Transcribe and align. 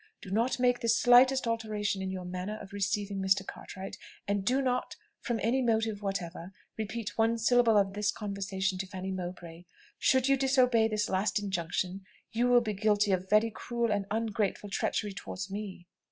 Do 0.19 0.31
not 0.31 0.59
make 0.59 0.79
the 0.79 0.89
slightest 0.89 1.45
alteration 1.45 2.01
in 2.01 2.09
your 2.09 2.25
manner 2.25 2.57
of 2.59 2.73
receiving 2.73 3.21
Mr. 3.21 3.45
Cartwright; 3.45 3.99
and 4.27 4.43
do 4.43 4.59
not, 4.59 4.95
from 5.19 5.39
any 5.43 5.61
motive 5.61 6.01
whatever, 6.01 6.53
repeat 6.75 7.19
one 7.19 7.37
syllable 7.37 7.77
of 7.77 7.93
this 7.93 8.11
conversation 8.11 8.79
to 8.79 8.87
Fanny 8.87 9.11
Mowbray. 9.11 9.65
Should 9.99 10.27
you 10.27 10.37
disobey 10.37 10.87
this 10.87 11.07
last 11.07 11.37
injunction, 11.37 12.03
you 12.31 12.47
will 12.47 12.61
be 12.61 12.73
guilty 12.73 13.11
of 13.11 13.29
very 13.29 13.51
cruel 13.51 13.91
and 13.91 14.07
ungrateful 14.09 14.71
treachery 14.71 15.13
towards 15.13 15.51
me." 15.51 15.85